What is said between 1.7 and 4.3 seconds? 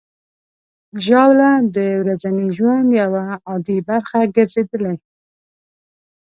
د ورځني ژوند یوه عادي برخه